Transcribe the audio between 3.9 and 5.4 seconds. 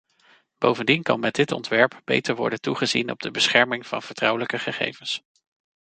vertrouwelijke gegevens.